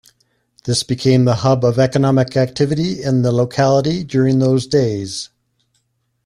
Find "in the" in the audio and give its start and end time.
3.03-3.31